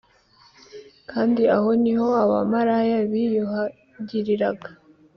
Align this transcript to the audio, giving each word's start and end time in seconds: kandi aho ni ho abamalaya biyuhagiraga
kandi 1.11 1.41
aho 1.55 1.69
ni 1.81 1.93
ho 1.99 2.07
abamalaya 2.23 2.97
biyuhagiraga 3.09 4.69